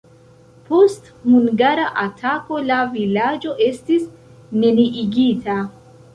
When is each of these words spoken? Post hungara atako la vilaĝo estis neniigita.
Post 0.69 1.11
hungara 1.25 1.83
atako 2.05 2.63
la 2.71 2.79
vilaĝo 2.97 3.55
estis 3.67 4.09
neniigita. 4.65 5.61